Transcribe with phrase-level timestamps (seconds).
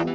[0.00, 0.06] 大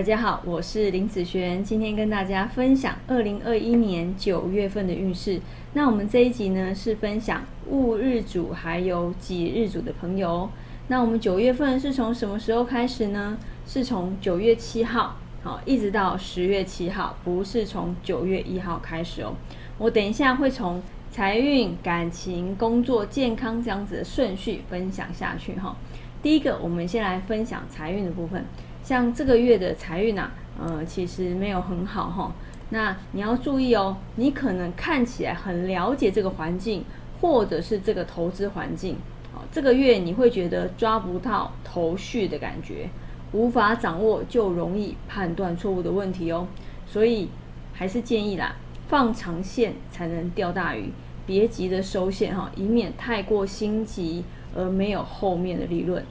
[0.00, 5.42] 家好，我是林子璇，今天跟大家分享二零二一年九月份的运势。
[5.74, 10.48] 那我们这一集呢是分享戊日主还有己日主的朋友。
[10.88, 13.36] 那我们九月份是从什么时候开始呢？
[13.66, 19.34] 是从九月七号好，一直到十月七号，不是从九月一号开始哦。
[19.80, 25.74] 我等一下会从财运、感情、工作、健康这样子的顺序分享下去哈。
[26.22, 28.44] 第一个，我们先来分享财运的部分。
[28.82, 32.30] 像这个月的财运啊，呃，其实没有很好哈。
[32.68, 36.84] 那你要注意哦，你可能看起来很了解这个环境，
[37.22, 38.96] 或者是这个投资环境，
[39.34, 42.90] 哦，这个月你会觉得抓不到头绪的感觉，
[43.32, 46.46] 无法掌握，就容易判断错误的问题哦。
[46.86, 47.30] 所以
[47.72, 48.54] 还是建议啦，
[48.90, 50.90] 放长线才能钓大鱼，
[51.24, 56.04] 别急着收线哈，以免太过心急而没有后面的利润。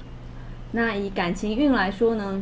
[0.71, 2.41] 那以感情运来说呢？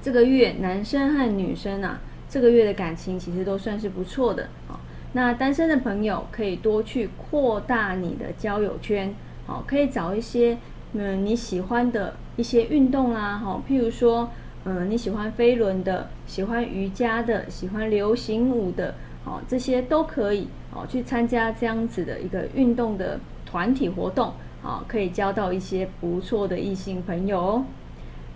[0.00, 4.80] 这个月男生和女生啊，这个月的感情其实都算是不错的啊。
[5.12, 9.14] 那单身的朋友可以多去扩大你的交友圈，
[9.46, 10.56] 好，可以找一些
[10.94, 14.30] 嗯你喜欢的一些运动啦，哈，譬如说
[14.64, 24.32] 嗯你喜欢飞轮的，喜欢瑜伽的，喜欢流行舞的，好，这些都可以哦，去参加这样子的一个运动的团体活动，
[24.62, 27.64] 好，可以交到一些不错的异性朋友哦。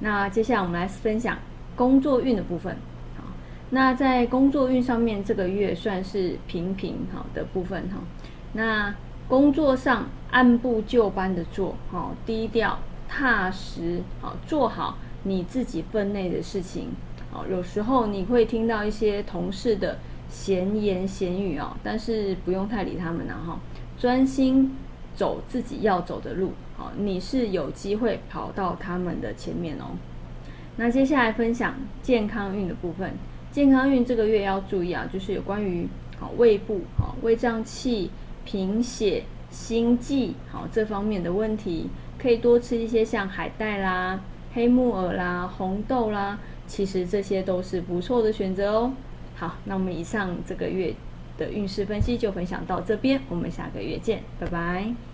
[0.00, 1.38] 那接下来我们来分享。
[1.76, 2.76] 工作运的部分，
[3.16, 3.24] 好，
[3.70, 7.96] 那在工作运上面，这个月算是平平好的部分哈。
[8.52, 8.94] 那
[9.26, 16.90] 工作上按部就班的做，好，低调踏实，好，做好你自己分内的事情，
[17.32, 19.98] 好，有时候你会听到一些同事的
[20.34, 23.60] 闲言闲语哦，但是不用太理他们了哈，
[23.96, 24.76] 专心
[25.14, 29.96] 走自己要走的路，好，你是有机会跑到他们的前面哦。
[30.76, 33.12] 那接下来分享健康运的部分。
[33.52, 35.86] 健康运这个月要注意啊，就是有关于
[36.18, 38.10] 好胃部、好胃胀气、
[38.44, 44.18] 贫血、心悸好这方面的问题，可以多吃一些像海带啦、
[44.52, 48.92] 黑木耳啦、红豆啦，其实这些都是不错的选择哦。
[49.36, 50.94] 好，那我们以上这个月
[51.36, 55.13] 的运势分析就分享到这边，我们下个月见，拜拜。